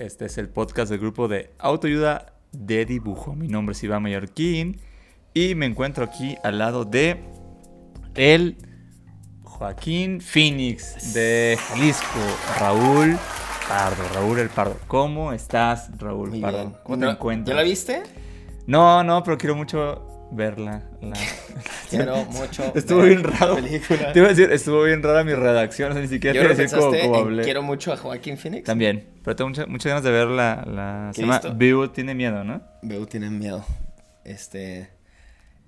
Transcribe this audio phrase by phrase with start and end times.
[0.00, 3.34] este es el podcast del grupo de autoayuda de dibujo.
[3.34, 4.80] Mi nombre es Iván Mallorquín
[5.34, 7.20] y me encuentro aquí al lado de
[8.14, 8.56] el
[9.44, 12.18] Joaquín Phoenix de Jalisco,
[12.58, 13.16] Raúl
[13.68, 14.02] Pardo.
[14.14, 14.76] Raúl el Pardo.
[14.88, 16.58] ¿Cómo estás, Raúl Muy Pardo?
[16.58, 16.76] bien.
[16.82, 17.54] ¿Cómo te ¿Ya- encuentras?
[17.54, 18.02] ¿Ya la viste?
[18.66, 20.82] No, no, pero quiero mucho verla.
[21.00, 21.16] la-
[21.90, 22.72] Quiero mucho.
[22.74, 23.54] Estuvo bien raro.
[23.56, 24.12] la película.
[24.12, 26.48] Te iba a decir, estuvo bien rara mi redacción, o sea, ni siquiera Yo te
[26.48, 27.42] lo voy a decir cómo, cómo en hablé.
[27.44, 28.64] Quiero mucho a Joaquín Phoenix.
[28.64, 30.64] También, pero tengo mucha- muchas ganas de ver la...
[30.66, 31.40] la se ¿Qué llama?
[31.54, 32.62] Bill tiene miedo, ¿no?
[32.82, 33.64] Veo, tienen miedo.
[34.24, 34.80] Este.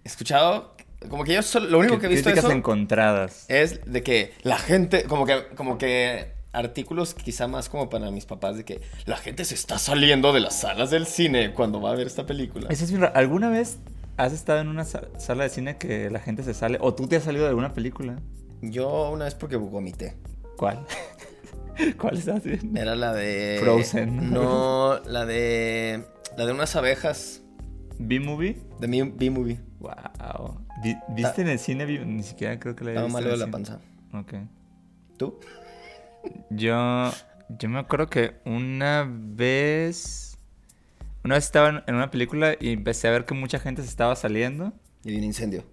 [0.04, 0.74] He escuchado.
[1.08, 3.46] Como que yo solo, lo único que he visto eso encontradas.
[3.48, 5.04] es de que la gente.
[5.04, 5.46] Como que.
[5.56, 6.40] Como que.
[6.54, 10.40] Artículos quizá más como para mis papás de que la gente se está saliendo de
[10.40, 12.66] las salas del cine cuando va a ver esta película.
[12.68, 13.16] Eso es bien raro.
[13.16, 13.78] ¿Alguna vez
[14.16, 16.78] has estado en una sa- sala de cine que la gente se sale?
[16.80, 18.16] ¿O tú te has salido de alguna película?
[18.60, 20.16] Yo una vez porque vomité.
[20.56, 20.84] ¿Cuál?
[22.00, 22.80] ¿Cuál estás viendo?
[22.80, 23.58] Era la de.
[23.62, 24.30] Frozen.
[24.32, 26.04] No, la de.
[26.36, 27.42] La de unas abejas.
[27.98, 28.56] ¿B-Movie?
[28.80, 29.60] De B-Movie.
[29.78, 30.60] Wow.
[30.82, 31.86] Vi- ¿Viste en el cine?
[31.86, 33.52] Ni siquiera creo que la Estaba visto malo de la cine.
[33.52, 33.80] panza.
[34.12, 34.34] Ok.
[35.16, 35.38] ¿Tú?
[36.50, 37.10] Yo,
[37.48, 40.31] yo me acuerdo que una vez,
[41.24, 44.14] una vez estaba en- una película y empecé a ver que mucha gente se estaba
[44.16, 44.72] saliendo.
[45.04, 45.64] Y vi un incendio.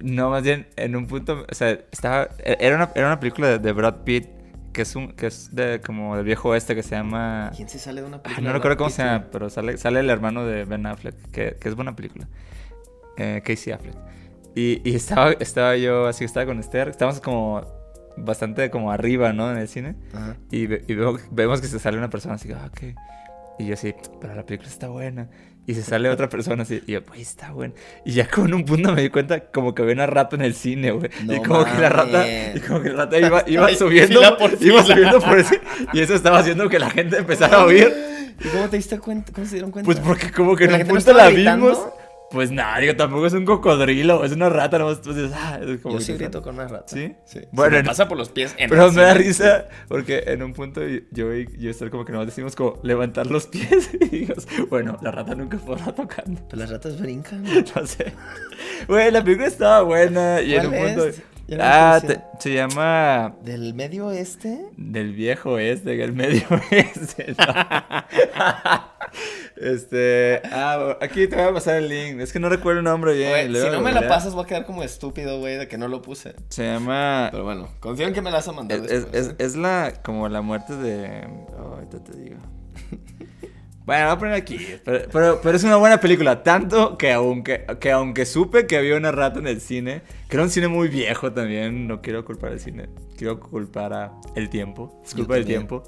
[0.00, 3.48] No, más bien en un punto, o sea, estaba, e- era una, era una película
[3.48, 4.26] de, de Brad Pitt
[4.72, 7.78] que es un, que es de como del viejo oeste que se llama, ¿Quién se
[7.78, 8.42] sale de una Ah, película?
[8.42, 11.14] no de recuerdo cómo Pitt, se llama, pero sale, sale el hermano de Ben Affleck,
[11.30, 12.26] que, que es buena película,
[13.16, 13.94] eh, Casey Affleck.
[14.56, 17.64] Y, y estaba, estaba yo, así estaba con Esther, estábamos como
[18.16, 19.50] bastante como arriba, ¿no?
[19.50, 19.94] En el cine.
[20.12, 20.36] Ajá.
[20.50, 22.94] Y, y veo- vemos que se sale una persona así, ah, ok.
[23.58, 25.28] Y yo así, pero la película está buena.
[25.66, 27.72] Y se sale otra persona así, y yo, pues está buena.
[28.04, 30.42] Y ya como en un punto me di cuenta como que había una rata en
[30.42, 31.10] el cine, güey.
[31.24, 34.36] No y como que la rata, y como que la rata iba, iba subiendo, fila
[34.36, 35.60] por iba subiendo por ese.
[35.94, 37.90] Y eso estaba haciendo que la gente empezara a oír.
[38.44, 39.32] ¿Y cómo te diste cuenta?
[39.32, 39.86] ¿Cómo se dieron cuenta?
[39.86, 41.78] Pues porque como que en ¿La un no punto la vimos.
[42.34, 45.80] Pues nada, digo, tampoco es un cocodrilo, es una rata, nomás tú dices, ah, es
[45.80, 46.86] como Yo sí grito con una rata.
[46.88, 47.14] ¿Sí?
[47.24, 47.38] Sí.
[47.38, 50.52] Bueno, Bueno, en- pasa por los pies en Pero me da risa porque en un
[50.52, 50.80] punto
[51.12, 54.98] yo y yo estar como que nos decimos como levantar los pies y digas, bueno,
[55.00, 56.40] la rata nunca podrá tocando.
[56.50, 57.44] Pero las ratas brincan.
[57.76, 58.12] No sé.
[58.88, 61.06] Güey, la película estaba buena y en un ¿Cuál punto.
[61.06, 61.22] es?
[61.46, 64.64] No Ah, te- se llama ¿Del medio oeste?
[64.76, 67.34] Del viejo este, el medio este.
[67.38, 67.44] no.
[69.56, 70.40] Este.
[70.50, 72.20] Ah, aquí te voy a pasar el link.
[72.20, 73.54] Es que no recuerdo el nombre bien.
[73.54, 76.02] Si no me la pasas voy a quedar como estúpido, güey, de que no lo
[76.02, 76.34] puse.
[76.48, 77.28] Se llama.
[77.30, 79.14] Pero bueno, confío en que me la vas a mandar Es, es, después.
[79.14, 79.36] es, ¿eh?
[79.38, 81.26] es la como la muerte de.
[81.58, 82.36] Oh, ahorita te digo.
[83.86, 84.58] Bueno, voy a poner aquí.
[84.82, 86.42] Pero, pero, pero es una buena película.
[86.42, 90.00] Tanto que aunque, que aunque supe que había una rata en el cine,
[90.30, 92.88] que era un cine muy viejo también, no quiero culpar al cine.
[93.18, 95.02] Quiero culpar a el tiempo.
[95.04, 95.82] Es culpa del tiempo.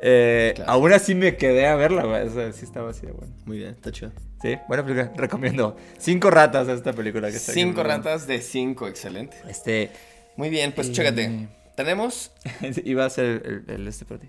[0.00, 0.70] Eh, Claro.
[0.72, 2.26] Aún así me quedé a verla, güey.
[2.26, 3.34] O sea, sí estaba así de bueno.
[3.46, 4.12] Muy bien, está chido.
[4.42, 5.12] Sí, buena película.
[5.16, 5.76] Recomiendo.
[5.98, 7.60] Cinco ratas a esta película que está aquí.
[7.60, 9.36] Cinco ratas de cinco, excelente.
[9.48, 9.90] Este.
[10.36, 10.92] Muy bien, pues Eh.
[10.92, 11.48] chécate.
[11.76, 12.32] Tenemos.
[12.84, 14.28] Iba a ser el, el- el este para ti.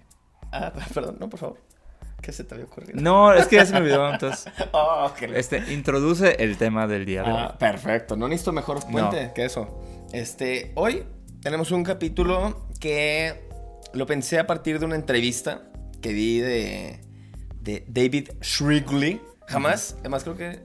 [0.52, 1.57] Ah, perdón, no, por favor.
[2.22, 3.00] ¿Qué se te había ocurrido?
[3.00, 4.51] No, es que ya se me olvidó, entonces.
[4.74, 7.38] Oh, qué Este, introduce el tema del día de hoy.
[7.40, 8.18] Ah, perfecto.
[8.18, 9.80] No necesito mejor puente que eso.
[10.12, 11.03] Este, hoy
[11.41, 13.47] tenemos un capítulo que
[13.94, 15.64] lo pensé a partir de una entrevista
[16.02, 17.00] que vi de,
[17.62, 19.22] de David Shrigley.
[19.48, 20.60] Jamás, además creo que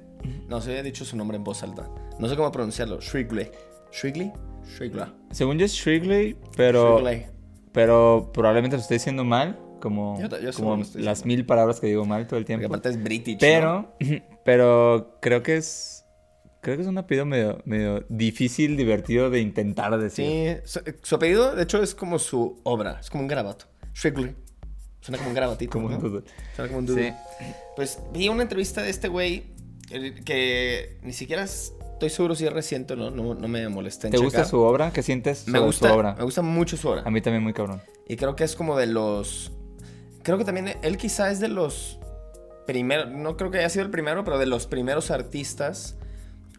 [0.49, 1.89] no se había dicho su nombre en voz alta.
[2.19, 3.01] No sé cómo pronunciarlo.
[3.01, 3.51] Shrigley.
[3.93, 4.33] Shrigley.
[4.67, 5.05] Shrigley.
[5.31, 7.27] Según yo es Shrigley, pero, Shrigley.
[7.73, 12.27] pero probablemente lo estoy diciendo mal, como, Yo como las mil palabras que digo mal
[12.27, 12.67] todo el Porque tiempo.
[12.67, 13.35] aparte es British.
[13.35, 13.39] ¿no?
[13.41, 13.95] Pero,
[14.45, 15.94] pero creo que es,
[16.65, 20.63] creo que es un apellido medio, medio difícil, divertido de intentar decir.
[20.65, 22.99] Sí, su, su apellido, de hecho, es como su obra.
[23.01, 23.67] Es como un garabato.
[23.95, 24.35] Shrigley.
[25.01, 25.71] Suena como un garabatito.
[25.71, 25.97] Como ¿no?
[25.97, 26.31] un doodle.
[26.57, 27.15] Suena como un doodle.
[27.39, 27.45] Sí.
[27.77, 29.45] Pues vi una entrevista de este güey
[30.25, 34.13] que ni siquiera estoy seguro si es reciente o no, no, no me molesta en
[34.13, 34.93] ¿Te gusta su obra?
[34.93, 36.15] ¿Qué sientes me sobre gusta, su obra?
[36.15, 37.03] me gusta mucho su obra.
[37.05, 37.83] A mí también muy cabrón.
[38.09, 39.53] Y creo que es como de los...
[40.23, 42.01] Creo que también él quizá es de los
[42.67, 45.99] primeros, no creo que haya sido el primero, pero de los primeros artistas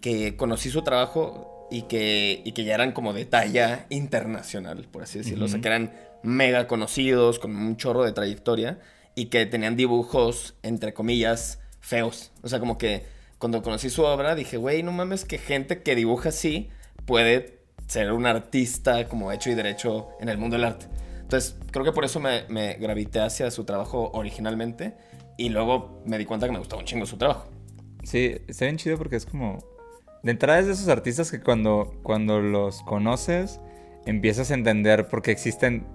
[0.01, 5.03] que conocí su trabajo y que, y que ya eran como de talla internacional, por
[5.03, 5.45] así decirlo.
[5.45, 5.93] O sea, que eran
[6.23, 8.79] mega conocidos, con un chorro de trayectoria.
[9.17, 12.31] y que tenían dibujos, entre comillas, feos.
[12.43, 13.05] O sea, como que
[13.37, 16.69] cuando conocí su obra dije, güey, no mames que gente que dibuja así
[17.05, 20.87] puede ser un artista como hecho y derecho en el mundo del arte.
[21.21, 24.95] Entonces, creo que por eso me, me gravité hacia su trabajo originalmente
[25.37, 27.49] y luego me di cuenta que me gustaba un chingo su trabajo.
[28.03, 29.74] Sí, está bien chido porque es como...
[30.25, 33.59] De entrada es de esos artistas que cuando, cuando los conoces
[34.07, 35.85] empiezas a entender por qué existen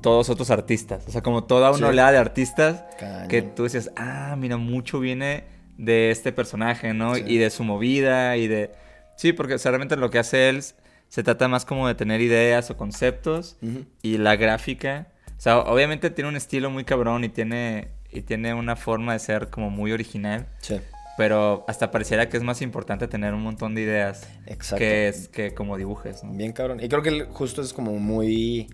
[0.00, 1.04] todos otros artistas.
[1.08, 1.84] O sea, como toda una Sí.
[1.84, 2.84] oleada de artistas
[3.28, 5.44] que tú dices, ah, mira, mucho viene
[5.76, 7.16] de este personaje, ¿no?
[7.16, 7.24] Sí.
[7.26, 8.70] Y de su movida y de...
[9.16, 10.62] Sí, porque o sea, realmente lo que hace él
[11.08, 13.56] se trata más como de tener ideas o conceptos
[14.02, 15.08] y la gráfica.
[15.36, 19.18] O sea, obviamente tiene un estilo muy cabrón y tiene, y tiene una forma de
[19.18, 20.46] ser como muy original.
[20.60, 20.76] Sí,
[21.16, 24.78] Pero hasta pareciera que es más importante tener un montón de ideas exacto.
[24.78, 26.32] que, es, que como dibujes, ¿no?
[26.32, 26.80] Bien cabrón.
[26.82, 28.68] Y creo que justo es como muy...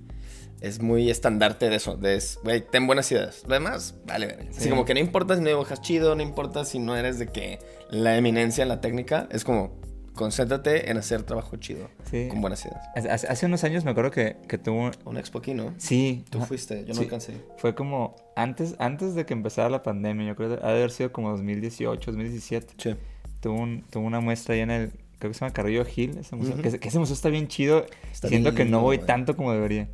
[0.60, 1.96] Es muy estandarte de eso.
[1.96, 3.42] De, es, güey, ten buenas ideas.
[3.46, 4.44] Lo demás, vale, verga.
[4.50, 4.68] Así Sí.
[4.68, 7.58] como que no importa si no dibujas chido, no importa si no eres de que
[7.90, 9.26] la eminencia en la técnica.
[9.30, 9.80] Es como,
[10.20, 11.88] concéntrate en hacer trabajo chido.
[12.10, 12.28] Sí.
[12.28, 13.24] Con buenas ideas.
[13.24, 14.90] Hace- unos años me acuerdo que, que tuvo...
[15.06, 15.72] Un expo aquí, ¿no?
[15.78, 16.24] Sí.
[16.30, 17.00] Tú fuiste, yo no Sí.
[17.04, 17.34] alcancé.
[17.56, 20.90] Fue como antes, antes de que empezara la pandemia, yo creo que ha de haber
[20.90, 22.74] sido como 2018, 2017.
[22.76, 22.94] Sí.
[23.40, 26.36] Tuvo, un, tuvo una muestra ahí en el, creo que se llama Carrillo Gil, ese
[26.36, 26.62] museo, Ujú.
[26.62, 27.86] que, que ese museo está bien chido.
[28.12, 29.06] Está Siento bien que no lindo, voy güey.
[29.06, 29.88] tanto como debería.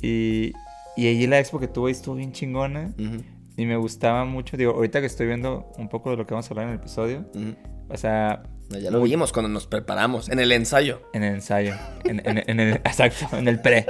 [0.00, 0.52] Y,
[0.96, 2.94] y allí la expo que tuve ahí estuvo bien chingona.
[2.98, 3.22] Ujú,
[3.56, 6.46] Y me gustaba mucho, digo, ahorita que estoy viendo un poco de lo que vamos
[6.46, 7.54] a hablar en el episodio, ujú.
[7.90, 11.02] o sea, No, Ya lo vimos cuando nos preparamos, en el ensayo.
[11.12, 11.74] en el ensayo,
[12.04, 13.84] en, en- en el, exacto, en el pre.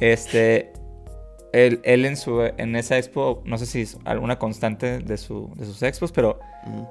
[0.00, 0.72] Este,
[1.52, 5.50] él, él en, su, en esa expo, no sé si es alguna constante de, su,
[5.56, 6.38] de sus expos, pero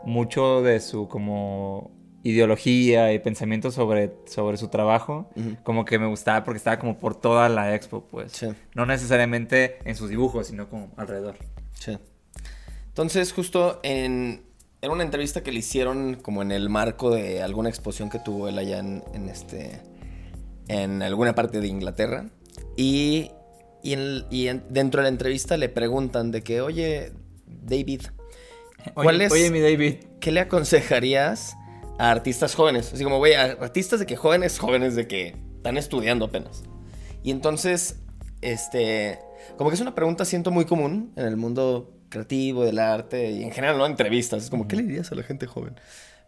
[0.06, 1.92] mucho de su como
[2.24, 5.30] ideología y pensamiento sobre, sobre su trabajo,
[5.64, 8.32] como que me gustaba porque estaba como por toda la expo, pues.
[8.32, 8.48] Sí.
[8.76, 11.36] No necesariamente en sus dibujos, sino como alrededor.
[11.74, 11.98] Sí.
[12.88, 14.44] Entonces, justo en,
[14.84, 18.48] en una entrevista que le hicieron como en el marco de alguna exposición que tuvo
[18.50, 19.80] él allá en, en este
[20.68, 22.26] en alguna parte de Inglaterra
[22.78, 23.32] y,
[23.82, 27.12] y, en- y en- dentro de la entrevista le preguntan de que, oye,
[27.48, 28.02] David,
[28.94, 29.96] ¿cuál oye, es, Oye, mi David.
[30.20, 31.56] qué le aconsejarías
[32.00, 32.92] a artistas jóvenes?
[32.94, 36.64] Así como, güey, a artistas de que jóvenes, jóvenes de que están estudiando apenas.
[37.24, 38.00] Y entonces,
[38.42, 39.20] este,
[39.58, 43.44] como que es una pregunta siento muy común en el mundo creativo, del arte y
[43.44, 43.86] en general, ¿no?
[43.86, 44.44] Entrevistas.
[44.44, 45.76] Es como, ¿qué le dirías a la gente joven?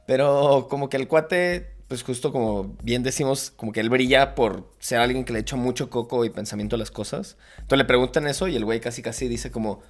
[0.05, 4.71] Pero como que el cuate, pues justo como bien decimos, como que él brilla por
[4.79, 7.37] ser alguien que le echa mucho coco y pensamiento a las cosas.
[7.55, 9.81] Entonces le preguntan eso y el güey casi casi dice como,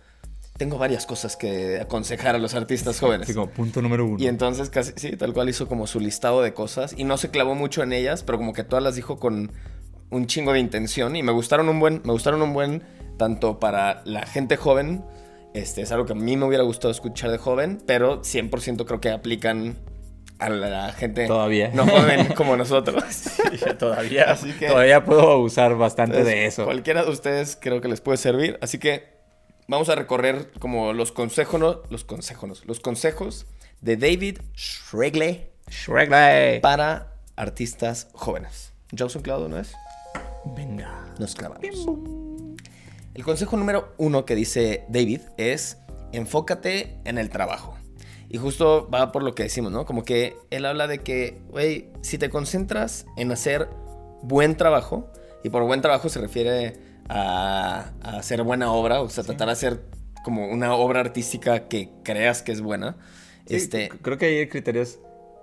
[0.58, 3.34] tengo varias cosas que aconsejar a los artistas jóvenes.
[3.56, 4.18] Punto número uno.
[4.24, 7.30] Y entonces casi, sí, tal cual hizo como su listado de cosas y no se
[7.30, 9.52] clavó mucho en ellas, pero como que todas las dijo con
[10.10, 12.84] un chingo de intención y me gustaron un buen, me gustaron un buen
[13.18, 15.04] tanto para la gente joven,
[15.60, 19.00] este es algo que a mí me hubiera gustado escuchar de joven, pero 100% creo
[19.02, 19.78] que aplican
[20.40, 21.70] a la gente Todavía.
[21.74, 23.04] no joven como nosotros.
[23.80, 26.66] todavía, Así que- todavía puedo usar bastante Entonces, de eso.
[26.66, 28.58] Cualquiera de ustedes creo que les puede servir.
[28.62, 29.16] Así que
[29.68, 33.46] vamos a recorrer como los consejos, los consejos, los consejos
[33.82, 36.60] de David Shregley Shregley.
[36.62, 38.74] para artistas jóvenes.
[38.98, 39.74] Johnson Claudio, ¿no es?
[40.56, 41.14] Venga.
[41.18, 42.35] Nos clavamos.
[43.16, 45.78] El consejo número uno que dice David es
[46.12, 47.78] enfócate en el trabajo.
[48.28, 49.86] Y justo va por lo que decimos, ¿no?
[49.86, 53.70] Como que él habla de que, güey, si te concentras en hacer
[54.22, 55.10] buen trabajo,
[55.46, 59.54] y por buen trabajo se refiere a, a hacer buena obra, o sea, tratar de
[59.54, 59.86] hacer
[60.26, 62.98] como una obra artística que creas que es buena.
[63.46, 65.00] Sí, este, creo que ahí el criterio es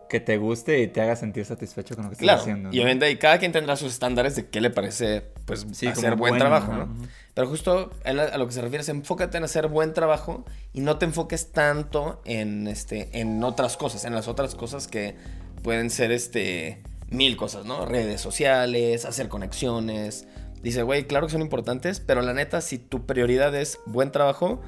[0.08, 2.60] que te guste y te haga sentir satisfecho con lo que estás haciendo.
[2.60, 2.70] y ¿no?
[2.70, 6.32] obviamente y cada quien tendrá sus estándares de qué le parece, pues, Sí, hacer buen
[6.32, 6.88] bueno, trabajo, ¿no?
[7.34, 10.44] Pero justo a, lo que se refiere es enfócate en hacer buen trabajo
[10.74, 15.14] y no te enfoques tanto en, este, en otras cosas, en las otras cosas que
[15.62, 17.86] pueden ser, este, mil cosas, ¿no?
[17.86, 20.26] Redes sociales, hacer conexiones.
[20.62, 24.60] Dice, güey, claro que son importantes, pero la neta, si tu prioridad es buen trabajo,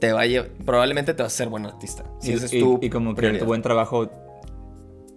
[0.00, 2.04] te va a lle- probablemente te vas a ser buen artista.
[2.20, 3.40] Si y, ese es y- tu y como que prioridad.
[3.40, 4.10] tu buen trabajo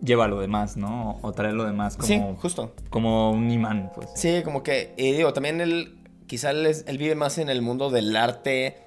[0.01, 1.19] lleva lo demás, ¿no?
[1.21, 2.73] O trae lo demás como, Sí, justo.
[2.89, 4.09] como un imán, pues.
[4.15, 8.15] Sí, como que, y digo, también él, quizá él, vive más en el mundo del
[8.15, 8.77] arte,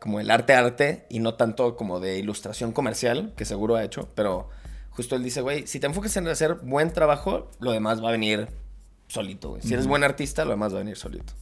[0.00, 4.48] como el arte-arte, y no tanto como de ilustración comercial, que seguro ha hecho, pero
[4.90, 8.12] justo él dice, güey, si te enfocas en hacer buen trabajo, lo demás va a
[8.12, 8.48] venir
[9.08, 9.62] solito, güey.
[9.62, 11.32] Si eres buen artista, lo demás va a venir solito.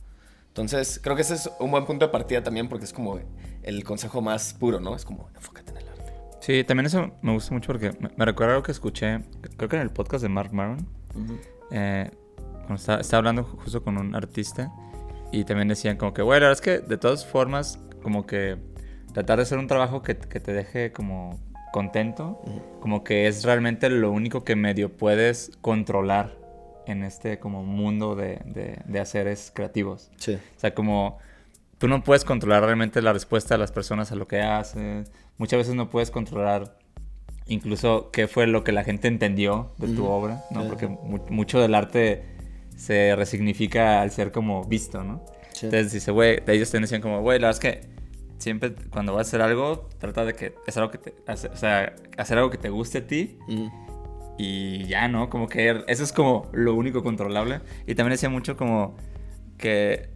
[0.49, 3.19] Entonces, creo que ese es un buen punto de partida también, porque es como
[3.63, 4.95] el consejo más puro, ¿no?
[4.95, 5.74] Es como, enfócate.
[6.45, 9.21] Sí, también eso me gusta mucho porque me, me recuerda algo que escuché,
[9.57, 10.87] creo que en el podcast de Mark Maron,
[11.71, 12.11] eh,
[12.59, 14.71] cuando estaba, estaba hablando ju- justo con un artista
[15.33, 18.59] y también decían como que, bueno, la verdad es que de todas formas como que
[19.15, 21.41] tratar de hacer un trabajo que, que te deje como
[21.73, 22.43] contento,
[22.81, 26.37] como que es realmente lo único que medio puedes controlar
[26.87, 30.11] en este como mundo de, de, de haceres creativos.
[30.19, 30.35] Sí.
[30.35, 31.19] O sea, como
[31.85, 35.05] tú no puedes controlar realmente la respuesta de las personas a lo que hacen.
[35.37, 36.79] Muchas veces no puedes controlar
[37.47, 40.63] incluso qué fue lo que la gente entendió de tu obra, ¿no?
[40.69, 42.25] Porque mu- mucho del arte
[42.75, 45.27] se resignifica al ser como visto, ¿no?
[45.53, 45.67] Sí.
[45.67, 47.89] Entonces dice, güey, ellos te decían como, güey, la verdad es que
[48.39, 51.57] siempre cuando vas a hacer algo, trata de que es algo que te, hace- o
[51.59, 53.37] sea, hacer algo que te guste a ti
[54.39, 55.29] y ya, ¿no?
[55.29, 57.61] Como que eso es como lo único controlable.
[57.87, 58.97] Y también decía mucho como
[59.59, 60.14] que,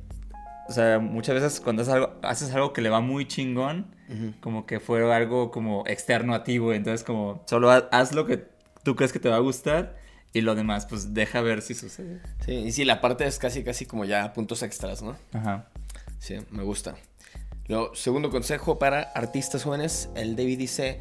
[0.68, 3.94] o sea, muchas veces cuando haces algo, haces algo que le va muy chingón,
[4.40, 6.76] como que fue algo como externo a ti, güey.
[6.76, 8.46] Entonces como solo haz, haz lo que
[8.82, 9.96] tú crees que te va a gustar
[10.32, 12.20] y lo demás, pues deja ver si sucede.
[12.44, 15.16] Sí, y sí, la parte es casi, casi como ya puntos extras, ¿no?
[15.32, 15.68] Ajá.
[16.18, 16.96] Sí, me gusta.
[17.66, 21.00] Luego, segundo consejo para artistas jóvenes, el David dice,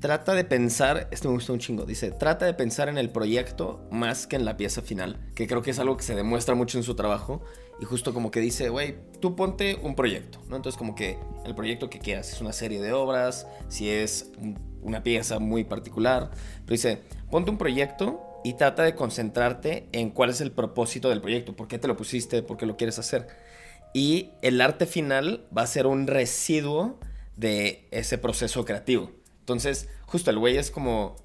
[0.00, 3.86] trata de pensar, este me gusta un chingo, dice, trata de pensar en el proyecto
[3.90, 6.78] más que en la pieza final, que creo que es algo que se demuestra mucho
[6.78, 7.42] en su trabajo,
[7.80, 10.56] y justo como que dice, güey, tú ponte un proyecto, ¿no?
[10.56, 14.30] Entonces como que el proyecto que quieras, si es una serie de obras, si es
[14.38, 16.30] un- una pieza muy particular,
[16.64, 21.20] pero dice, ponte un proyecto y trata de concentrarte en cuál es el propósito del
[21.20, 23.26] proyecto, por qué te lo pusiste, por qué lo quieres hacer.
[23.92, 27.00] Y el arte final va a ser un residuo
[27.36, 29.10] de ese proceso creativo.
[29.40, 31.16] Entonces, justo el güey es como,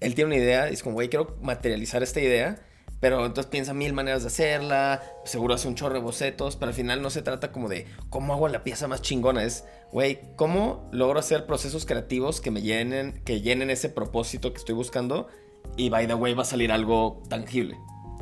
[0.00, 2.60] él tiene una idea, es como, güey, quiero materializar esta idea,
[3.00, 6.74] pero entonces piensa mil maneras de hacerla, seguro hace un chorro de bocetos, pero al
[6.74, 10.88] final no se trata como de cómo hago la pieza más chingona, es, güey, cómo
[10.92, 15.28] logro hacer procesos creativos que me llenen, que llenen ese propósito que estoy buscando,
[15.76, 17.76] y by the way va a salir algo tangible.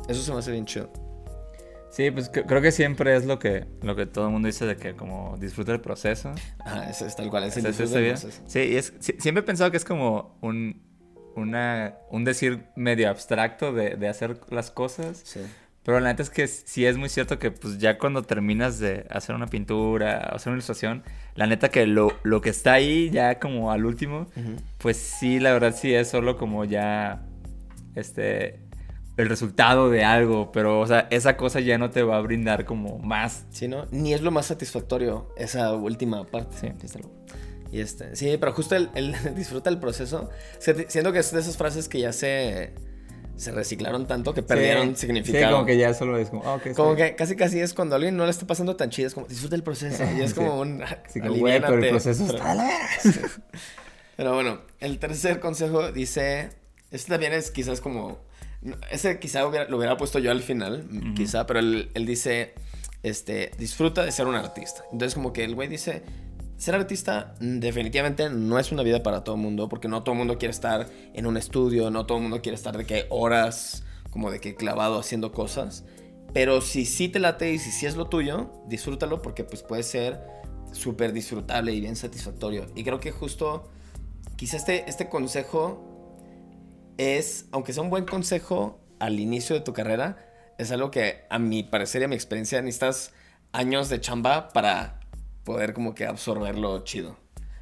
[0.07, 0.91] Eso se me hace bien chido.
[1.91, 4.65] Sí, pues cre- creo que siempre es lo que, lo que todo el mundo dice
[4.65, 6.33] de que como disfruta el proceso.
[6.59, 8.15] Ajá, eso es tal cual, es el O sea, ¿sí disfrute está del bien?
[8.19, 8.43] proceso.
[8.47, 10.81] Sí, y es, sí, siempre he pensado que es como un,
[11.35, 15.21] una, un decir medio abstracto de, de hacer las cosas.
[15.23, 15.41] Sí.
[15.83, 19.05] Pero la neta es que sí es muy cierto que pues ya cuando terminas de
[19.11, 21.03] hacer una pintura hacer una ilustración,
[21.35, 24.55] la neta que lo, lo que está ahí ya como al último, Ujú.
[24.79, 27.21] pues sí, la verdad sí es solo como ya
[27.93, 28.61] este
[29.17, 32.65] el resultado de algo, pero o sea, esa cosa ya no te va a brindar
[32.65, 33.45] como más.
[33.49, 33.85] Sí, ¿no?
[33.91, 36.57] Ni es lo más satisfactorio esa última parte.
[36.57, 37.15] Sí, está loco.
[37.75, 40.29] Y este, sí, pero justo el, el disfruta el proceso.
[40.59, 42.71] Siento que es de esas frases que ya se,
[43.35, 45.45] se reciclaron tanto que perdieron Sí, significado.
[45.47, 47.73] Sí, como que ya solo es como, ah, ok, está Como que casi casi es
[47.73, 50.03] cuando a alguien no le está pasando tan chido, es como disfruta el proceso.
[50.17, 50.35] Y es Sí.
[50.35, 50.83] como un.
[51.09, 53.29] Sí, como, güey, pero el proceso Pero- está la verga.
[54.15, 56.51] Pero bueno, el tercer consejo dice,
[56.91, 58.19] este también es quizás como,
[58.89, 61.13] ese quizá hubiera- lo hubiera puesto yo al final, Ujú.
[61.15, 62.53] quizá, pero él, él dice,
[63.03, 64.85] este, disfruta de ser un artista.
[64.93, 66.01] Entonces como que el güey dice,
[66.57, 70.13] ser artista mm, definitivamente no es una vida para todo el mundo, porque no todo
[70.13, 73.05] el mundo quiere estar en un estudio, no todo el mundo quiere estar de que
[73.09, 75.83] horas, como de que clavado haciendo cosas.
[76.33, 80.21] Pero si sí te late y si es lo tuyo, disfrútalo porque pues puede ser
[80.71, 82.65] súper disfrutable y bien satisfactorio.
[82.75, 83.69] Y creo que justo
[84.35, 85.83] quizá este, este consejo
[86.97, 90.17] es, aunque sea un buen consejo al inicio de tu carrera,
[90.57, 93.13] es algo que a mi parecer y a mi experiencia necesitas
[93.51, 94.99] años de chamba para
[95.45, 97.17] poder como que absorberlo chido.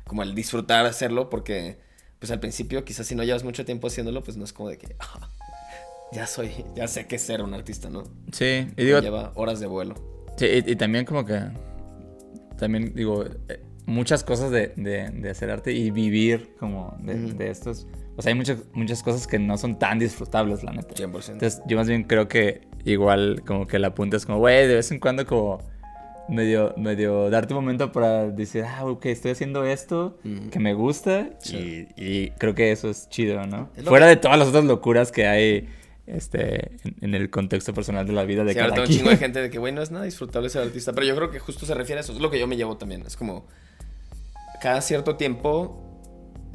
[0.08, 1.78] Como el disfrutar hacerlo porque
[2.20, 4.78] pues al principio quizás si no llevas mucho tiempo haciéndolo pues no es como de
[4.78, 5.30] que "Ah,
[6.12, 8.04] ya soy, ya sé qué es ser un artista, ¿no?
[8.32, 9.96] Sí, y digo, Lleva horas de vuelo.
[10.38, 11.40] Sí, y, y también como que...
[12.58, 17.38] También digo, eh, muchas cosas de, de- de hacer arte y vivir como de, Ujú.
[17.38, 17.88] de estos...
[18.16, 20.94] O sea, hay muchas, muchas cosas que no son tan disfrutables, la neta.
[20.94, 21.32] 100%.
[21.34, 24.76] Entonces, yo más bien creo que igual como que la apunta es como, güey, de
[24.76, 25.58] vez en cuando como
[26.30, 30.50] medio, medio darte un momento para decir, ah, ok, estoy haciendo esto Ujú.
[30.50, 31.88] que me gusta Sí.
[31.96, 33.70] y, y creo que eso es chido, ¿no?
[33.76, 35.70] Es Fuera que- de todas las otras locuras que hay
[36.06, 38.98] este, en, en el contexto personal de la vida de Sí, cada ahora tengo un
[38.98, 40.92] chingo de gente de que, güey, no es nada disfrutable ser artista.
[40.94, 42.12] Pero yo creo que justo se refiere a eso.
[42.14, 43.04] Es lo que yo me llevo también.
[43.08, 43.46] Es como,
[44.62, 46.02] cada cierto tiempo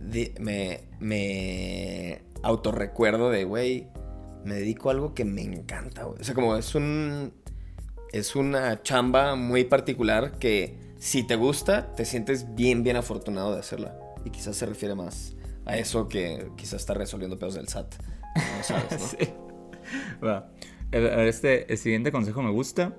[0.03, 3.87] di- me, me autorrecuerdo de, güey,
[4.45, 6.21] me dedico a algo que me encanta, güey.
[6.21, 7.33] O sea, como es un...
[8.13, 13.61] Es una chamba muy particular que si te gusta, te sientes bien, bien afortunado de
[13.61, 13.95] hacerla.
[14.25, 15.35] Y quizás se refiere más
[15.67, 17.95] a eso que quizás está resolviendo pedos del SAT.
[18.37, 19.07] No sabes, ¿no?
[19.19, 19.29] Sí.
[20.25, 20.51] Va.
[20.91, 22.95] El- Este, el siguiente consejo me gusta.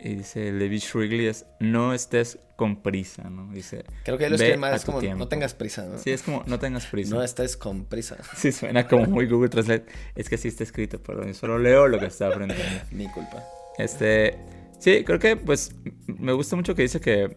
[0.00, 3.52] Y dice Levi Shrigley es no estés con prisa, ¿no?
[3.52, 3.84] Dice.
[4.04, 5.18] Creo que lo "Ve escribe mal, a es como, tiempo".
[5.18, 5.98] no tengas prisa, ¿no?
[5.98, 7.14] Sí, es como no tengas prisa.
[7.16, 8.16] No estés con prisa.
[8.36, 9.86] Sí, suena como muy Google Translate.
[10.14, 11.26] Es que así está escrito, perdón.
[11.26, 12.80] Yo solo leo lo que está aprendiendo.
[12.92, 13.42] Mi culpa.
[13.78, 14.38] Este.
[14.78, 15.74] Sí, creo que pues
[16.06, 17.36] me gusta mucho que dice que.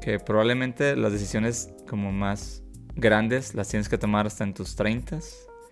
[0.00, 2.62] que probablemente las decisiones como más
[2.94, 5.18] grandes las tienes que tomar hasta en tus 30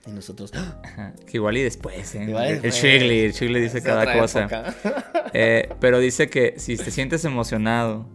[0.06, 0.52] y nosotros.
[0.54, 2.24] Ajá, que igual y después, ¿eh?
[2.24, 2.70] Igual el.
[2.70, 4.74] Shigley, el Shigley dice Es cada cosa.
[5.32, 8.08] Eh, pero dice que si te sientes emocionado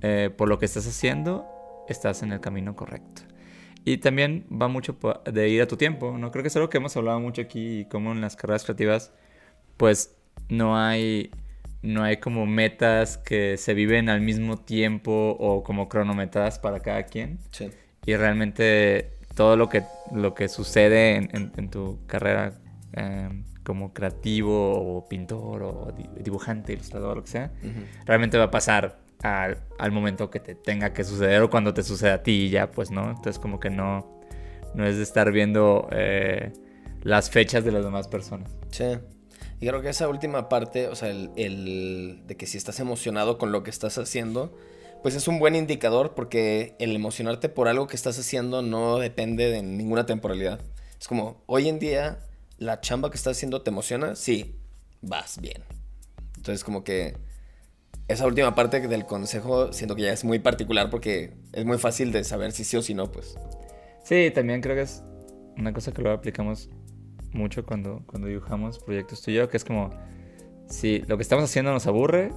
[0.00, 1.44] eh, por lo que estás haciendo,
[1.88, 3.22] estás en el camino correcto.
[3.84, 6.30] Y también va mucho de ir a tu tiempo, ¿no?
[6.30, 9.12] Creo que es algo que hemos hablado mucho aquí, y como en las carreras creativas,
[9.76, 10.14] pues
[10.48, 11.30] no hay,
[11.82, 17.04] no hay como metas que se viven al mismo tiempo o como cronometradas para cada
[17.04, 17.38] quien.
[17.50, 17.70] Sí.
[18.06, 19.82] Y realmente todo lo que,
[20.12, 22.52] lo que sucede en, en- en tu carrera
[22.94, 23.28] eh,
[23.64, 27.52] como creativo o pintor o di- dibujante, ilustrador, lo que sea,
[28.04, 31.82] realmente va a pasar al, al momento que te tenga que suceder o cuando te
[31.84, 33.08] suceda a ti y ya, pues, ¿no?
[33.08, 34.20] Entonces como que no,
[34.74, 36.52] no es de estar viendo eh,
[37.02, 38.56] las fechas de las demás personas.
[38.70, 38.98] Sí.
[39.62, 43.52] Y creo que esa última parte, o sea, el, de que si estás emocionado con
[43.52, 44.58] lo que estás haciendo,
[45.04, 49.50] pues es un buen indicador porque el emocionarte por algo que estás haciendo no depende
[49.52, 50.60] de ninguna temporalidad.
[51.00, 52.18] Es como, hoy en día,
[52.58, 54.56] la chamba que estás haciendo te emociona, sí,
[55.00, 55.62] vas bien.
[56.38, 57.14] Entonces como que
[58.08, 62.10] esa última parte del consejo siento que ya es muy particular porque es muy fácil
[62.10, 63.36] de saber si sí o si no, pues.
[64.02, 65.04] Sí, también creo que es
[65.56, 66.68] una cosa que luego aplicamos
[67.32, 69.90] mucho cuando, cuando dibujamos proyectos tú y yo, que es como,
[70.66, 72.32] si lo que estamos haciendo nos aburre,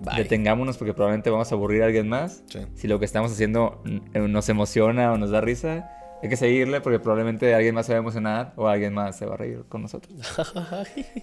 [0.00, 0.22] Bye.
[0.22, 2.42] detengámonos porque probablemente vamos a aburrir a alguien más.
[2.48, 2.60] Sí.
[2.74, 3.82] Si lo que estamos haciendo
[4.14, 5.90] nos emociona o nos da risa,
[6.22, 9.26] hay que seguirle porque probablemente alguien más se va a emocionar o alguien más se
[9.26, 10.14] va a reír con nosotros.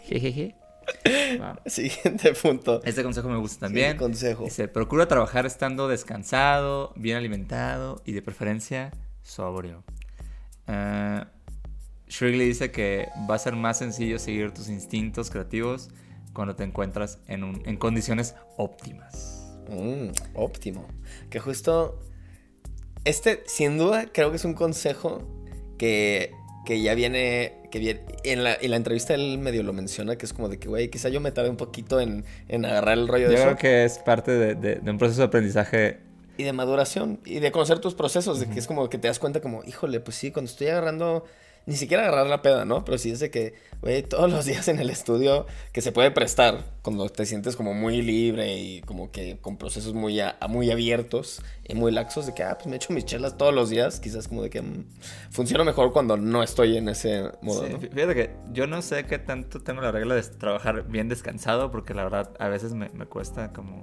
[0.03, 0.56] Jejeje.
[1.39, 1.60] Va.
[1.65, 2.82] Siguiente punto.
[2.84, 3.94] Este consejo me gusta también.
[3.94, 4.44] Sí, consejo.
[4.46, 8.91] Dice, procura trabajar estando descansado, bien alimentado y de preferencia
[9.22, 9.84] sobrio.
[10.67, 11.24] Eh,
[12.10, 15.89] Shrigley dice que va a ser más sencillo seguir tus instintos creativos
[16.34, 19.50] cuando te encuentras en, un- en condiciones óptimas.
[19.70, 20.88] Mm, óptimo.
[21.30, 22.00] Que justo.
[23.04, 25.28] Este, sin duda, creo que es un consejo
[25.78, 26.32] que,
[26.65, 27.54] que ya viene.
[27.72, 30.58] Que viene en, la, en la entrevista él medio lo menciona, que es como de
[30.58, 33.36] que, güey, quizá yo me tardé un poquito en, en agarrar el rollo Yo de
[33.36, 33.43] eso.
[33.43, 36.00] creo que es parte de, de- de un proceso de aprendizaje.
[36.38, 37.20] Y de maduración.
[37.26, 38.39] Y de conocer tus procesos.
[38.39, 41.26] De que es como que te das cuenta, como, híjole, pues sí, cuando estoy agarrando.
[41.67, 42.86] Ni siquiera agarrar la peda, ¿no?
[42.86, 46.12] Pero sí es de que, güey, todos los días en el estudio que se puede
[46.12, 50.71] prestar cuando te sientes como muy libre y como que con procesos muy, a- muy
[50.71, 53.99] abiertos y muy laxos, de que, ah, pues me echo mis chelas todos los días.
[53.99, 54.86] Quizás como de que mm,
[55.30, 57.80] funciona mejor cuando no estoy en ese modo, Sí, ¿no?
[57.82, 61.69] fí- Fíjate que yo no sé qué tanto tengo la regla de trabajar bien descansado
[61.69, 63.82] porque la verdad a veces me, me cuesta como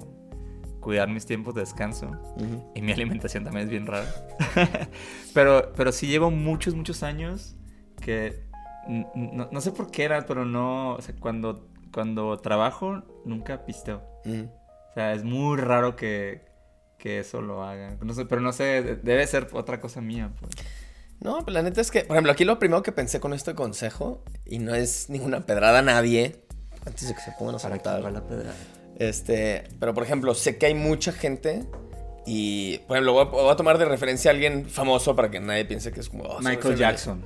[0.80, 2.06] cuidar mis tiempos de descanso.
[2.36, 2.72] Ujú.
[2.74, 4.06] Y mi alimentación también es bien rara.
[5.34, 7.56] pero, pero sí llevo muchos, muchos años
[8.04, 8.44] que
[8.86, 14.02] no, no sé por qué era, pero no, o sea, cuando, cuando trabajo nunca pisteo.
[14.26, 16.44] O sea, es muy raro que,
[16.98, 17.96] que eso lo haga.
[18.02, 20.30] No sé, pero no sé, de- debe ser otra cosa mía.
[20.38, 20.52] Pues.
[21.20, 23.54] No, pues la neta es que, por ejemplo, aquí lo primero que pensé con este
[23.54, 26.44] consejo, y no es ninguna pedrada a nadie,
[26.86, 28.04] antes de que se pongan a saltar.
[28.04, 28.54] va la pedrada.
[28.98, 31.64] Este, pero por ejemplo, sé que hay mucha gente
[32.26, 35.40] y, por ejemplo, voy a, voy a tomar de referencia a alguien famoso para que
[35.40, 36.24] nadie piense que es como...
[36.24, 37.24] oh, Michael Jackson.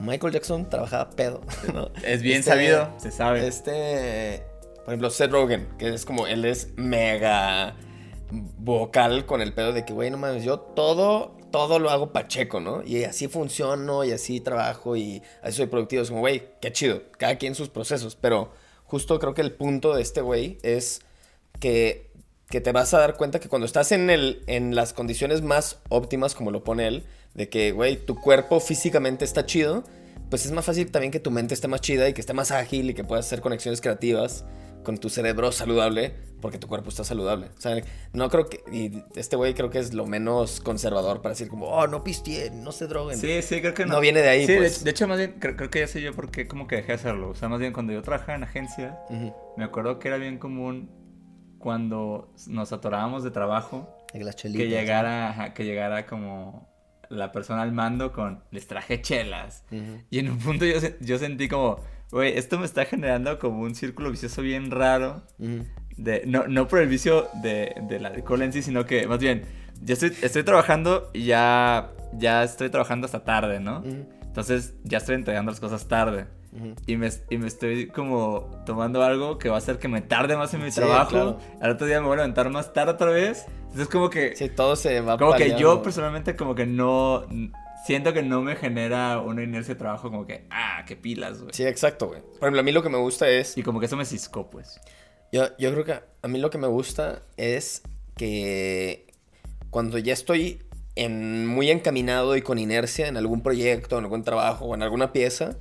[0.00, 1.40] Michael Jackson trabajaba pedo.
[1.74, 1.90] ¿no?
[2.04, 3.46] Es bien Este- sabido, se sabe.
[3.46, 4.42] Este,
[4.76, 7.76] por ejemplo, Seth Rogen, que es como, él es mega
[8.58, 12.60] vocal con el pedo de que, güey, no mames, yo todo, todo lo hago pacheco,
[12.60, 12.82] ¿no?
[12.84, 16.02] Y así funciono y así trabajo y así soy productivo.
[16.02, 18.52] Es como, güey, qué chido, cada quien sus procesos, pero
[18.84, 21.02] justo creo que el punto de este güey es
[21.58, 22.10] que,
[22.48, 25.80] que te vas a dar cuenta que cuando estás en, el, en las condiciones más
[25.88, 29.84] óptimas, como lo pone él, de que, güey, tu cuerpo físicamente está chido,
[30.30, 32.50] pues es más fácil también que tu mente esté más chida y que esté más
[32.50, 34.44] ágil y que puedas hacer conexiones creativas
[34.84, 37.48] con tu cerebro saludable porque tu cuerpo está saludable.
[37.58, 37.76] O sea,
[38.14, 38.62] no creo que...
[38.72, 42.64] Y este güey creo que es lo menos conservador para decir como, oh, no pisteen,
[42.64, 43.18] no se droguen.
[43.18, 43.94] Sí, sí, creo que no.
[43.94, 44.82] No viene de ahí, Sí, de- pues.
[44.82, 46.88] de, hecho, más bien, creo, creo que ya sé yo por qué como que dejé
[46.88, 47.28] de hacerlo.
[47.28, 48.98] O sea, más bien cuando yo trabajaba en agencia,
[49.58, 50.90] me acuerdo que era bien común
[51.58, 56.70] cuando nos atorábamos de trabajo Y las chelitas, que llegara, ajá, que llegara como
[57.10, 59.64] la persona al mando con les traje chelas.
[60.10, 63.74] Y en un punto yo, yo sentí como, güey, esto me está generando como un
[63.74, 65.22] círculo vicioso bien raro.
[65.96, 69.18] De, no, no por el vicio de, de la alcohol en sí, sino que más
[69.18, 69.42] bien,
[69.82, 73.82] ya estoy, estoy trabajando y ya, ya estoy trabajando hasta tarde, ¿no?
[73.84, 76.26] Entonces ya estoy entregando las cosas tarde.
[76.86, 80.36] Y me, y me estoy como tomando algo que va a hacer que me tarde
[80.36, 81.10] más en mi Sí, trabajo.
[81.10, 81.38] claro.
[81.60, 83.46] Al otro día me voy a levantar más tarde otra vez.
[83.66, 84.34] Entonces como que...
[84.34, 87.26] Sí, todo se va como que yo personalmente como que no...
[87.86, 90.44] Siento que no me genera una inercia de trabajo como que...
[90.50, 91.54] Ah, qué pilas, güey.
[91.54, 92.20] Sí, exacto, güey.
[92.20, 93.56] Por ejemplo, a mí lo que me gusta es...
[93.56, 94.80] Y como que eso me ciscó, pues.
[95.32, 97.82] Yo, yo creo que a mí lo que me gusta es
[98.16, 99.06] que,
[99.70, 100.60] cuando ya estoy
[100.96, 105.12] en, muy encaminado y con inercia en algún proyecto, en algún trabajo o en alguna
[105.12, 105.56] pieza,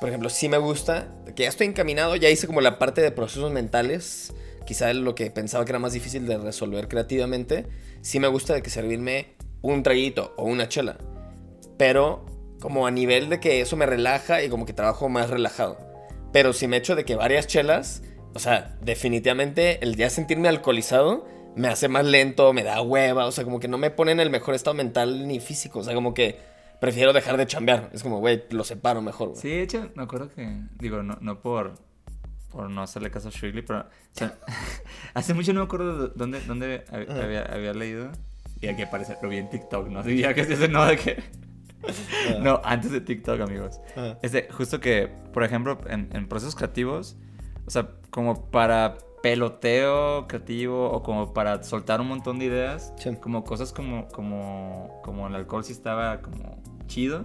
[0.00, 3.10] por ejemplo, sí me gusta, que ya estoy encaminado, ya hice como la parte de
[3.10, 4.32] procesos mentales,
[4.64, 7.66] quizá lo que pensaba que era más difícil de resolver creativamente,
[8.00, 10.98] sí me gusta de que servirme un traguito o una chela,
[11.76, 12.26] pero
[12.60, 15.78] como a nivel de que eso me relaja y como que trabajo más relajado.
[16.32, 18.02] Pero si me echo de que varias chelas,
[18.34, 23.32] o sea, definitivamente el día sentirme alcoholizado me hace más lento, me da hueva, o
[23.32, 25.94] sea, como que no me pone en el mejor estado mental ni físico, o sea,
[25.94, 26.38] como que
[26.80, 27.90] prefiero dejar de chambear.
[27.92, 29.40] Es como, güey, lo separo mejor, güey.
[29.40, 31.74] Sí, de hecho, me acuerdo que, digo, no, no por,
[32.50, 34.38] por no hacerle caso a Shirley, pero o sea,
[35.14, 38.10] hace mucho no me acuerdo dónde, dónde había, había, leído.
[38.60, 40.02] Y aquí aparece, lo vi en TikTok, ¿no?
[40.02, 41.22] Sí, ya que se no de que...
[42.40, 43.80] no, antes de TikTok, amigos.
[44.22, 47.16] Este, justo que, por ejemplo, en, en procesos creativos,
[47.66, 52.92] o sea, como para peloteo creativo o como para soltar un montón de ideas.
[53.20, 57.24] Como cosas como, como, como el alcohol sí estaba como chido.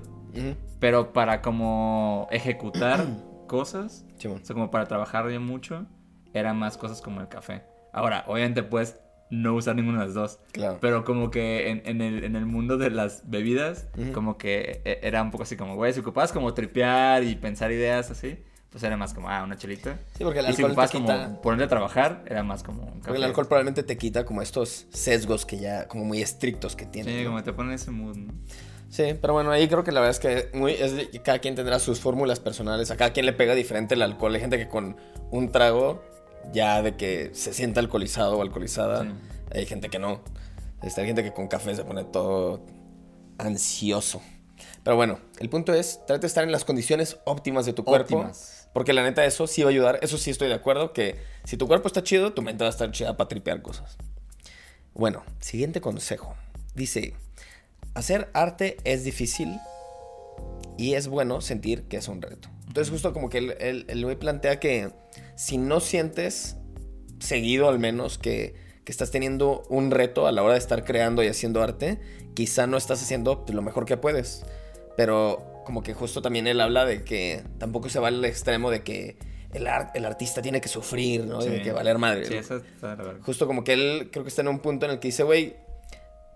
[0.80, 3.06] Pero para como ejecutar
[3.48, 5.86] cosas, o sea, como para trabajar bien mucho,
[6.34, 7.64] eran más cosas como el café.
[7.92, 10.40] Ahora, obviamente puedes no usar ninguna de las dos.
[10.52, 10.80] Claro.
[10.82, 15.00] Pero como que en, en, el, en el mundo de las bebidas, como que e,
[15.04, 18.84] era un poco así como, güey, si ocupabas como tripear y pensar ideas así pues
[18.84, 20.00] era más como, ah, una chelita.
[20.18, 21.26] Sí, porque el alcohol y si te quita...
[21.26, 24.42] como ponerte a trabajar, era más como un Porque el alcohol probablemente te quita como
[24.42, 27.20] estos sesgos que ya, como muy estrictos que tiene.
[27.20, 28.34] Sí, como te pone ese mood, ¿no?
[28.90, 30.92] Sí, pero bueno, ahí creo que la verdad es que muy, es
[31.24, 32.90] cada quien tendrá sus fórmulas personales.
[32.90, 34.34] A cada quien le pega diferente el alcohol.
[34.34, 34.98] Hay gente que con
[35.30, 36.04] un trago
[36.52, 39.06] ya de que se sienta alcoholizado o alcoholizada.
[39.54, 40.22] Hay gente que no.
[40.82, 42.66] Este, hay gente que con café se pone todo
[43.38, 44.20] ansioso.
[44.84, 48.30] Pero bueno, el punto es, trata de estar en las condiciones óptimas de tu cuerpo.
[48.74, 50.00] Porque la neta, eso sí va a ayudar.
[50.02, 50.94] Eso sí estoy de acuerdo.
[50.94, 53.98] Que si tu cuerpo está chido, tu mente va a estar chida para tripear cosas.
[54.94, 56.36] Bueno, siguiente consejo.
[56.74, 57.14] Dice:
[57.94, 59.60] Hacer arte es difícil
[60.78, 62.50] y es bueno sentir que es un reto.
[62.68, 64.92] Entonces, justo como que el, el, plantea que
[65.36, 66.58] si no sientes,
[67.20, 71.24] seguido al menos, que, que, estás teniendo un reto a la hora de estar creando
[71.24, 72.00] y haciendo arte,
[72.34, 74.44] quizá no estás haciendo lo mejor que puedes.
[74.98, 78.84] Pero como que justo también él habla de que tampoco se va al extremo de
[78.84, 79.18] que
[79.54, 81.42] el, el artista tiene que sufrir, ¿no?
[81.42, 82.26] De que valer madre.
[82.26, 85.00] Sí, eso está Justo como que él creo que está en un punto en el
[85.00, 85.56] que dice, güey,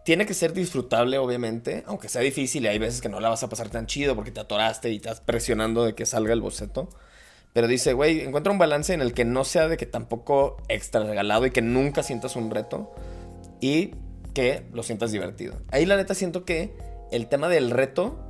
[0.05, 3.43] tiene que ser disfrutable, obviamente, aunque sea difícil y hay veces que no la vas
[3.43, 6.89] a pasar tan chido porque te atoraste y estás presionando de que salga el boceto.
[7.53, 11.03] Pero dice, güey, encuentra un balance en el que no sea de que tampoco extra
[11.03, 12.93] regalado y que nunca sientas un reto
[13.59, 13.95] y
[14.33, 15.55] que lo sientas divertido.
[15.71, 16.71] Ahí la neta siento que
[17.11, 18.26] el tema del reto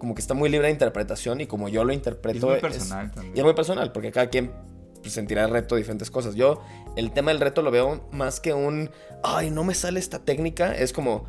[0.00, 2.38] como que está muy libre de interpretación y como yo lo interpreto.
[2.38, 3.36] es muy personal también.
[3.36, 4.50] Y es muy personal, porque cada quien
[5.02, 6.34] pues, sentirá el reto de diferentes cosas.
[6.34, 6.62] Yo,
[6.96, 8.90] el tema del reto lo veo más que un,
[9.22, 10.74] ay, no me sale esta técnica.
[10.74, 11.26] Es como,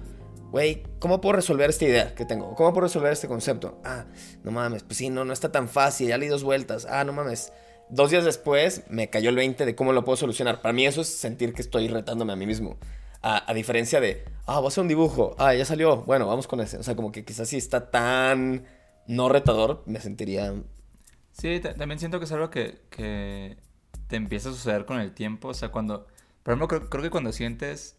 [0.52, 2.56] güey, ¿cómo puedo resolver esta idea que tengo?
[2.56, 3.82] ¿Cómo puedo resolver este concepto?
[3.84, 4.06] Ah,
[4.44, 6.88] no mames, pues sí, no, no está tan fácil, ya le di dos vueltas.
[6.90, 7.52] Ah, no mames.
[7.90, 10.62] Dos días después me cayó el 20 de cómo lo puedo solucionar.
[10.62, 12.78] Para mí eso es sentir que estoy retándome a mí mismo.
[13.24, 16.60] A, diferencia de, ah, voy a hacer un dibujo, ah, ya salió, bueno, vamos con
[16.60, 16.78] ese.
[16.78, 18.66] O sea, como que quizás si está tan
[19.08, 20.54] no retador, me sentiría...
[21.32, 23.58] Sí, también siento que es algo que, que,
[24.08, 25.50] te empieza a suceder con el tiempo.
[25.50, 26.08] O sea, cuando,
[26.44, 27.98] por ejemplo, creo, creo que cuando sientes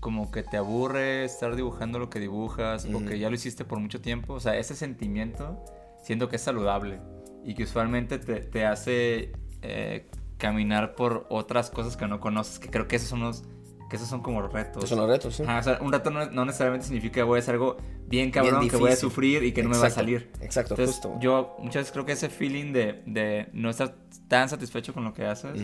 [0.00, 3.80] como que te aburre estar dibujando lo que dibujas o que ya lo hiciste por
[3.80, 5.64] mucho tiempo, o sea, ese sentimiento
[6.02, 7.00] siento que es saludable
[7.44, 12.68] y que usualmente te, te hace eh, caminar por otras cosas que no conoces, que
[12.68, 13.44] creo que esos son los
[13.88, 14.88] que esos son como retos.
[14.88, 15.42] Son los retos, sí.
[15.42, 18.76] o sea, un reto no, necesariamente significa que voy a hacer algo bien cabrón, que
[18.76, 20.30] voy a sufrir y que no me va a salir.
[20.40, 21.16] Exacto, justo.
[21.20, 23.94] Yo muchas veces creo que ese feeling de, de no estar
[24.28, 25.60] tan satisfecho con lo que haces,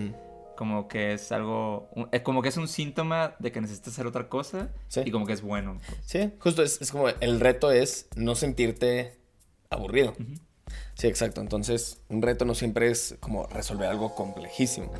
[0.56, 1.90] como que es algo,
[2.22, 4.70] como que es un síntoma de que necesitas hacer otra cosa
[5.04, 5.78] y como que es bueno.
[6.04, 9.18] Sí, justo es, es, como el reto es no sentirte
[9.70, 10.14] aburrido.
[11.04, 11.42] Sí, exacto.
[11.42, 14.90] Entonces, un reto no siempre es como resolver algo complejísimo,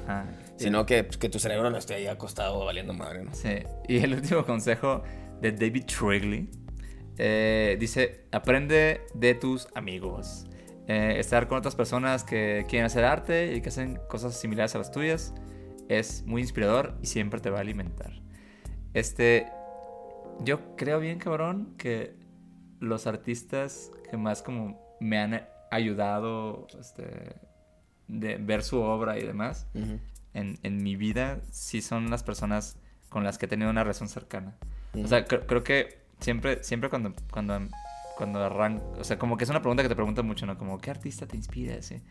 [0.57, 3.35] sino que, pues, que, tu cerebro no esté ahí acostado valiendo madre, ¿no?
[3.35, 3.61] Sí.
[3.89, 5.03] Y el último consejo
[5.41, 6.51] de David Trigley
[7.17, 10.45] eh, dice: aprende de tus amigos.
[10.89, 14.79] Eh, estar con otras personas que quieren hacer arte y que hacen cosas similares a
[14.79, 15.33] las tuyas
[15.89, 18.13] es muy inspirador y siempre te va a alimentar.
[18.93, 19.47] Este,
[20.41, 22.15] yo creo bien, cabrón, que
[22.79, 27.37] los artistas que más como me han ayudado este,
[28.09, 29.67] de ver su obra y demás
[30.35, 32.77] en, en, mi vida, sí son las personas
[33.09, 34.57] con las que he tenido una relación cercana.
[35.03, 37.69] O sea, creo que siempre, siempre cuando, cuando,
[38.17, 40.59] cuando arranco, o sea, como que es una pregunta que te preguntan mucho, ¿no?
[40.59, 41.81] Como, ¿qué artista te inspira?
[41.83, 42.03] ¿sí?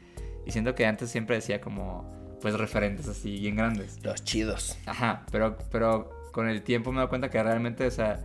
[0.45, 3.99] Y siento que antes siempre decía como, pues, referentes así bien grandes.
[4.03, 4.77] Los chidos.
[4.85, 8.23] Ajá, pero, pero con el tiempo me dado cuenta que realmente, o sea,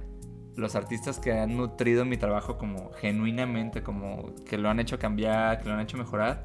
[0.58, 5.60] los artistas que han nutrido mi trabajo como genuinamente, como que lo han hecho cambiar,
[5.60, 6.42] que lo han hecho mejorar,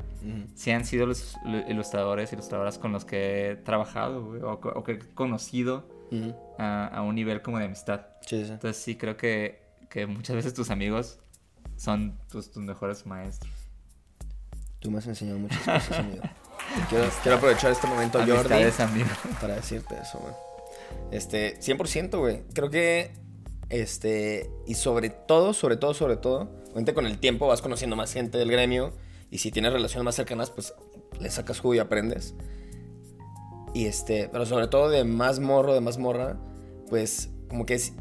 [0.54, 1.36] sí han sido los
[1.68, 5.90] ilustradores, ilustradoras con los que he trabajado, güey, o, o, que he conocido
[6.60, 8.02] a, a, un nivel como de amistad.
[8.22, 8.52] Sí, sí.
[8.52, 11.20] Entonces sí creo que, que muchas veces tus amigos
[11.76, 13.52] son tus, tus mejores maestros.
[14.80, 16.22] Tú me has enseñado muchas cosas, amigo.
[16.90, 19.10] Quiero, quiero, aprovechar este momento, Jordi, amigo.
[19.42, 20.34] para decirte eso, güey.
[21.12, 22.44] Este, 100%, güey.
[22.54, 23.12] Creo que,
[23.74, 28.14] este, y sobre todo, sobre todo, sobre todo, obviamente con el tiempo vas conociendo más
[28.14, 28.94] gente del gremio
[29.32, 30.76] y si tienes relaciones más cercanas, pues
[31.20, 32.36] le sacas jugo y aprendes.
[33.74, 36.38] Y este, pero sobre todo de más morro, de más morra,
[36.88, 37.94] pues como que es,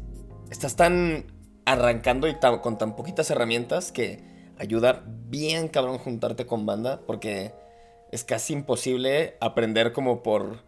[0.51, 1.25] estás tan
[1.65, 4.23] arrancando y con tan poquitas herramientas que
[4.59, 7.51] ayuda bien cabrón juntarte con banda porque
[8.11, 10.59] es casi imposible aprender como por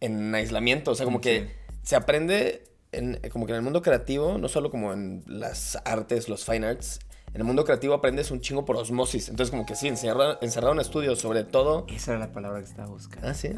[0.00, 4.38] en aislamiento, o sea, como que se aprende en, como que en el mundo creativo,
[4.38, 7.00] no solo como en las artes, los fine arts,
[7.32, 9.28] en el mundo creativo aprendes un chingo por osmosis.
[9.28, 11.86] Entonces, como que sí, encerrado, encerrado en estudios, sobre todo.
[11.88, 13.28] Esa era la palabra que estaba buscando.
[13.28, 13.50] Ah, sí.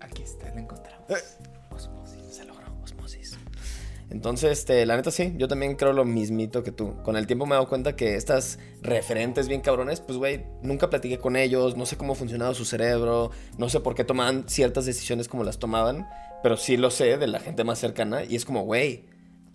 [0.00, 1.10] Aquí está, la encontramos.
[1.10, 1.44] Eh.
[1.70, 3.38] Osmosis, se logró, osmosis.
[4.08, 6.94] Entonces, este, la neta sí, yo también creo lo mismito que tú.
[7.02, 10.88] Con el tiempo me he dado cuenta que estas referentes bien cabrones, pues, güey, nunca
[10.88, 14.86] platiqué con ellos, no sé cómo funcionaba su cerebro, no sé por qué tomaban ciertas
[14.86, 16.08] decisiones como las tomaban,
[16.42, 19.04] pero sí lo sé de la gente más cercana y es como, güey,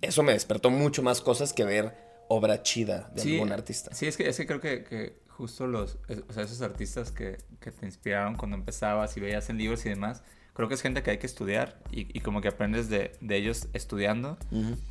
[0.02, 1.96] eso me despertó mucho más cosas que ver
[2.28, 3.94] obra chida de algún artista.
[3.94, 7.38] Sí, es que, es que creo que, que justo los, o sea, esos artistas que,
[7.60, 11.04] que, te inspiraron cuando empezabas y veías en libros y demás, creo que es gente
[11.04, 14.38] que hay que estudiar y, y como que aprendes de, de ellos estudiando,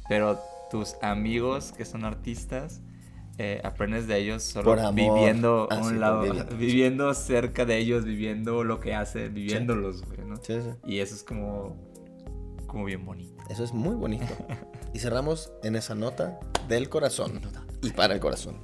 [0.09, 2.81] pero tus amigos que son artistas,
[3.39, 6.23] eh, aprendes de ellos solo viviendo a ah, un lado,
[6.59, 10.37] viviendo cerca de ellos, viviendo lo que hacen, viviéndolos, güey, ¿no?
[10.37, 10.71] Sí, sí.
[10.85, 11.77] Y eso es como,
[12.67, 13.43] como bien bonito.
[13.49, 14.27] Eso es muy bonito.
[14.95, 17.41] y cerramos en esa nota del corazón
[17.83, 18.61] y para el corazón.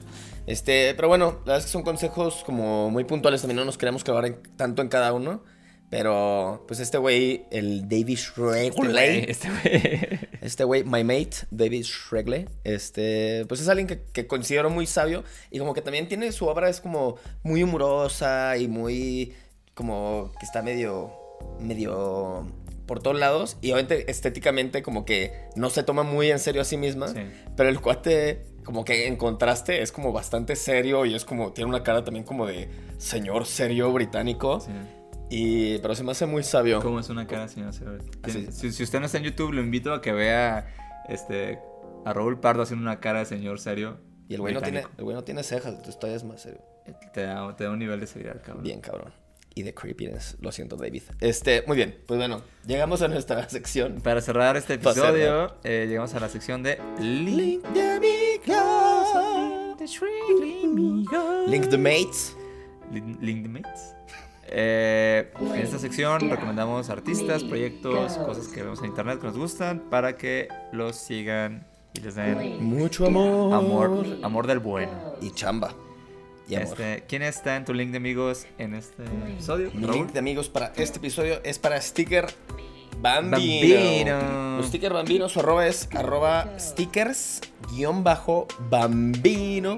[0.47, 3.79] Este, pero bueno, la verdad es que son consejos como muy puntuales también, no nos
[3.79, 5.43] queremos clavar en, tanto en cada uno.
[5.91, 9.25] Pero, pues este güey, el David Shregley.
[9.27, 9.61] Este güey.
[9.63, 10.28] Este
[10.65, 12.49] güey, my mate, David Shregley.
[12.65, 15.25] Este, pues es alguien que, que, considero muy sabio.
[15.51, 19.35] Y como que también tiene su obra, es como muy humorosa y muy.
[19.75, 21.13] Como que está medio.
[21.61, 22.47] medio.
[22.87, 23.57] por todos lados.
[23.61, 27.09] Y obviamente estéticamente, como que no se toma muy en serio a sí misma.
[27.09, 27.21] Sí.
[27.57, 31.71] Pero el cuate como que en contraste es como bastante serio y es como, tiene
[31.71, 34.61] una cara también como de señor serio británico.
[34.61, 34.73] Sí.
[35.31, 36.81] Y, pero se me hace muy sabio.
[36.81, 37.99] ¿Cómo es una cara, señor serio?
[38.51, 40.75] Si, si, usted no está en YouTube, lo invito a que vea
[41.09, 41.59] este,
[42.05, 43.99] a Raúl Pardo haciendo una cara de señor serio.
[44.29, 46.61] Y el güey no tiene, el güey no tiene cejas, entonces todavía es más serio.
[47.13, 48.63] Te da, te da un nivel de seriedad, cabrón.
[48.63, 49.13] Bien, cabrón.
[49.55, 51.03] Y de creepiness, lo siento, David.
[51.21, 54.01] Este, muy bien, pues bueno, llegamos a nuestra sección.
[54.03, 58.29] Para cerrar este episodio, eh, llegamos a la sección de Link de amigos.
[61.49, 62.37] Link the mates.
[62.93, 63.98] Link, Link the mates.
[64.51, 69.81] Eh, en esta sección recomendamos artistas, proyectos, cosas que vemos en internet que nos gustan
[69.91, 73.55] para que los sigan y les den mucho amor.
[73.55, 74.93] Amor, amor del bueno.
[75.21, 75.75] Y chamba.
[76.49, 76.69] Y amor.
[76.69, 79.71] Este, ¿Quién está en tu link de amigos en este episodio?
[79.75, 82.27] Mi link de amigos para este episodio es para Sticker
[83.01, 83.77] Bambino.
[83.77, 84.57] Bambino.
[84.59, 89.77] Los sticker Bambino, su arroba es arroba stickers guion bajo bambino.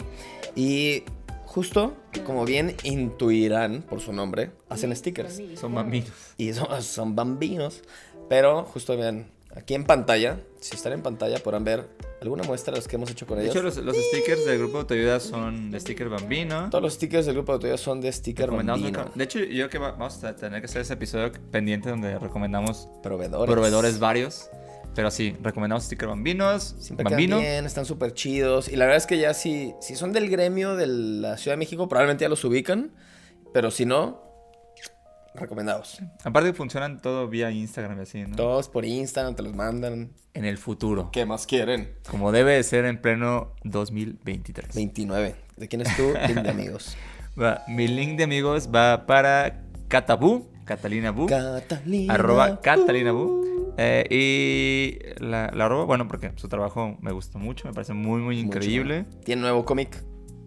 [0.54, 1.04] Y
[1.50, 5.42] justo, como bien intuirán por su nombre, hacen stickers.
[5.56, 6.12] Son bambinos.
[6.38, 7.82] Y son, son bambinos.
[8.28, 11.88] Pero justo vean, aquí en pantalla, si están en pantalla podrán ver
[12.22, 13.52] alguna muestra de los que hemos hecho con ellos.
[13.52, 16.70] De hecho, los, los, stickers del grupo de autoayuda son de sticker bambino.
[16.70, 19.10] Todos los stickers del grupo de autoayuda son de sticker bambino.
[19.12, 22.88] De hecho, yo creo que vamos a tener que hacer ese episodio pendiente donde recomendamos
[23.02, 24.50] proveedores, proveedores varios.
[24.94, 26.74] Pero sí, recomendamos sticker bambinos.
[26.78, 27.38] Siempre bambino.
[27.38, 28.68] bien, están súper chidos.
[28.68, 31.58] Y la verdad es que ya si, si son del gremio de la Ciudad de
[31.58, 32.92] México, probablemente ya los ubican.
[33.52, 34.22] Pero si no,
[35.34, 36.00] recomendados.
[36.24, 38.36] Aparte funcionan todo vía Instagram y así, ¿no?
[38.36, 40.10] Todos por Instagram, te los mandan.
[40.34, 41.10] En el futuro.
[41.12, 41.92] ¿Qué más quieren?
[42.08, 44.74] Como debe de ser en pleno 2023.
[44.74, 45.34] 29.
[45.56, 46.96] ¿De quién es tu link de amigos?
[47.40, 51.26] Va, mi link de amigos va para Catabú, Catalina Bu.
[51.26, 52.14] Catalina.
[52.14, 53.59] Arroba Catalina Bu.
[53.82, 58.20] Eh, y la, la arroba, bueno, porque su trabajo me gustó mucho, me parece muy,
[58.20, 59.04] muy increíble.
[59.04, 59.20] Mucho.
[59.20, 60.04] Tiene nuevo cómic.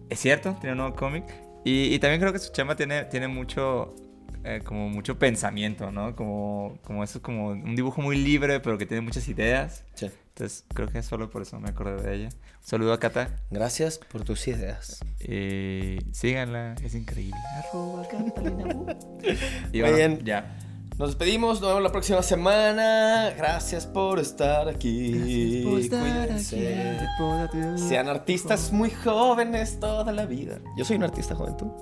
[0.08, 1.24] Es cierto, tiene un nuevo cómic.
[1.64, 3.96] Y, y, también creo que su chamba tiene, tiene mucho,
[4.44, 6.14] eh, como mucho pensamiento, ¿no?
[6.14, 9.82] Como, como eso, como un dibujo muy libre, pero que tiene muchas ideas.
[9.94, 10.12] Sí.
[10.28, 12.28] Entonces, creo que solo por eso me acordé de ella.
[12.28, 13.30] Un saludo a Cata.
[13.50, 15.00] Gracias por tus ideas.
[15.18, 17.40] Y síganla, es increíble.
[17.58, 18.96] Arroba Catalina.
[19.72, 20.56] Y bueno, ya.
[20.98, 23.30] Nos despedimos, nos vemos la próxima semana.
[23.36, 25.64] Gracias por estar aquí.
[25.68, 26.98] Por estar Cuídense.
[27.42, 30.60] aquí, Sean artistas muy jóvenes toda la vida.
[30.76, 31.72] Yo soy un artista joven, ¿tú?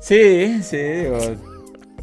[0.00, 1.18] Sí, sí, digo,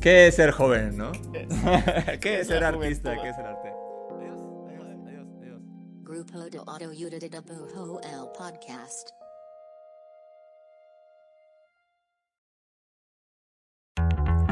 [0.01, 1.11] ¿qué es ser joven, no?
[2.19, 3.15] ¿Qué es ser artista?
[3.15, 3.23] juventud.
[3.23, 3.69] ¿Qué es ser arte?
[3.69, 5.61] Adiós, adiós, adiós, adiós.
[6.01, 9.24] Grupo de de Bujo el Podcast.